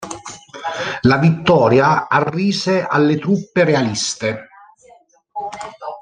La 1.01 1.17
vittoria 1.19 2.07
arrise 2.07 2.83
alle 2.87 3.19
truppe 3.19 3.63
realiste. 3.63 4.47